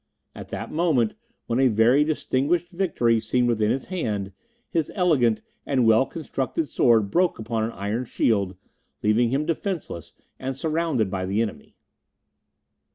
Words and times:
At 0.33 0.49
that 0.49 0.71
moment, 0.71 1.13
when 1.45 1.59
a 1.59 1.67
very 1.67 2.03
distinguished 2.03 2.71
victory 2.71 3.19
seemed 3.19 3.47
within 3.47 3.69
his 3.69 3.85
hand, 3.85 4.31
his 4.67 4.91
elegant 4.95 5.43
and 5.63 5.85
well 5.85 6.07
constructed 6.07 6.67
sword 6.67 7.11
broke 7.11 7.37
upon 7.37 7.65
an 7.65 7.71
iron 7.73 8.05
shield, 8.05 8.57
leaving 9.03 9.29
him 9.29 9.45
defenceless 9.45 10.13
and 10.39 10.55
surrounded 10.55 11.11
by 11.11 11.27
the 11.27 11.39
enemy. 11.39 11.75